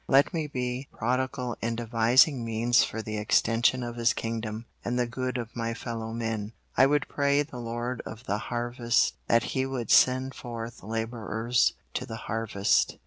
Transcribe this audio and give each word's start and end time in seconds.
Let 0.07 0.33
me 0.33 0.47
be 0.47 0.87
prodigal 0.91 1.57
in 1.61 1.75
devising 1.75 2.43
means 2.43 2.83
for 2.83 3.03
the 3.03 3.17
extension 3.19 3.83
of 3.83 3.97
His 3.97 4.15
kingdom 4.15 4.65
and 4.83 4.97
the 4.97 5.05
good 5.05 5.37
of 5.37 5.55
my 5.55 5.75
fellow 5.75 6.11
men. 6.11 6.53
I 6.75 6.87
would 6.87 7.07
pray 7.07 7.43
the 7.43 7.59
Lord 7.59 8.01
of 8.03 8.23
the 8.23 8.39
harvest 8.49 9.13
that 9.27 9.43
He 9.53 9.63
would 9.63 9.91
send 9.91 10.33
forth 10.33 10.81
laborers 10.81 11.73
to 11.93 12.07
the 12.07 12.17
harvest. 12.25 12.97